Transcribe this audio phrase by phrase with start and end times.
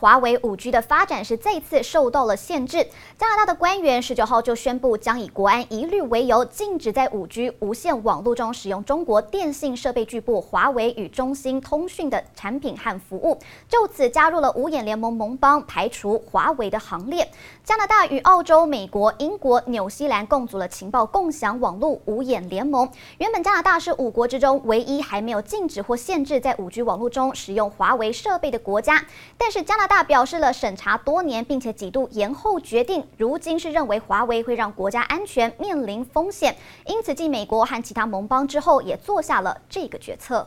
[0.00, 2.78] 华为五 G 的发展是再次受到了限制。
[3.18, 17.30] 加拿大的官员十九号就宣布，将以国安疑虑为由，禁止在五 G 无线网络中使用中国电信设备巨擘华为与中兴通讯的产品和服务，就此加入了五眼联盟盟邦，排除华为的行列。
[17.62, 22.90] 加拿大与澳洲、美国、英国、纽西兰共组了情报共享网络五眼联盟。
[23.18, 29.04] 原本加拿大是五国之中唯一还没有禁止或限制在五 G 网络中使用华为设备的国家，
[29.36, 33.04] 但是加拿大表示了审查多年，并且几度延后决定。
[33.18, 40.46] 如今是认为华为会让国家安全面临风险，因此继美国和其他盟邦之后，也做下了这个决策。